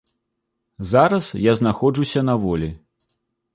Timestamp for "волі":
2.35-2.79